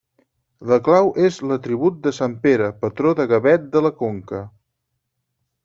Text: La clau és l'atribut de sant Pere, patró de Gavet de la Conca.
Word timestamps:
La 0.69 0.77
clau 0.87 1.11
és 1.27 1.37
l'atribut 1.51 1.99
de 2.07 2.13
sant 2.19 2.33
Pere, 2.47 2.71
patró 2.85 3.13
de 3.21 3.29
Gavet 3.35 3.71
de 3.77 3.87
la 3.89 3.95
Conca. 4.03 4.43